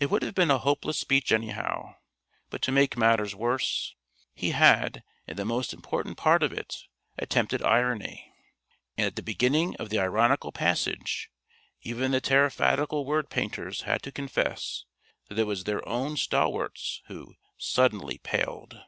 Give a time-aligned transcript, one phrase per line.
[0.00, 1.94] It would have been a hopeless speech anyhow;
[2.50, 3.94] but, to make matters worse,
[4.34, 6.76] he had, in the most important part of it,
[7.18, 8.32] attempted irony.
[8.98, 11.30] And at the beginning of the ironical passage
[11.82, 14.86] even the Tariffadical word painters had to confess
[15.28, 18.80] that it was their own stalwarts who "suddenly paled."